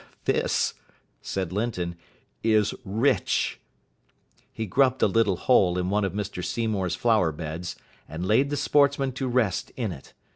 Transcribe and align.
"This," 0.25 0.73
said 1.21 1.53
Linton, 1.53 1.95
"is 2.41 2.73
rich." 2.83 3.59
He 4.51 4.65
grubbed 4.65 5.03
a 5.03 5.07
little 5.07 5.35
hole 5.35 5.77
in 5.77 5.91
one 5.91 6.03
of 6.03 6.13
Mr 6.13 6.43
Seymour's 6.43 6.95
flower 6.95 7.31
beds, 7.31 7.75
and 8.09 8.25
laid 8.25 8.49
the 8.49 8.57
Sportsman 8.57 9.11
to 9.11 9.27
rest 9.27 9.71
in 9.77 9.91
it. 9.91 10.13